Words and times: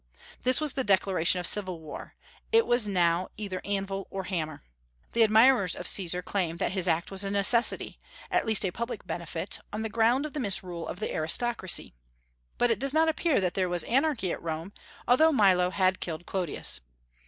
This 0.41 0.59
was 0.59 0.73
the 0.73 0.83
declaration 0.83 1.39
of 1.39 1.45
civil 1.45 1.79
war. 1.79 2.15
It 2.51 2.65
was 2.65 2.87
now 2.87 3.27
"'either 3.37 3.61
anvil 3.63 4.07
or 4.09 4.23
hammer." 4.23 4.63
The 5.11 5.21
admirers 5.21 5.75
of 5.75 5.85
Caesar 5.85 6.23
claim 6.23 6.57
that 6.57 6.71
his 6.71 6.87
act 6.87 7.11
was 7.11 7.23
a 7.23 7.29
necessity, 7.29 7.99
at 8.31 8.47
least 8.47 8.65
a 8.65 8.71
public 8.71 9.05
benefit, 9.05 9.59
on 9.71 9.83
the 9.83 9.89
ground 9.89 10.25
of 10.25 10.33
the 10.33 10.39
misrule 10.39 10.87
of 10.87 10.99
the 10.99 11.13
aristocracy. 11.13 11.93
But 12.57 12.71
it 12.71 12.79
does 12.79 12.95
not 12.95 13.09
appear 13.09 13.39
that 13.41 13.53
there 13.53 13.69
was 13.69 13.83
anarchy 13.83 14.31
at 14.31 14.41
Rome, 14.41 14.73
although 15.07 15.31
Milo 15.31 15.69
had 15.69 15.99
killed 15.99 16.25
Clodius. 16.25 16.79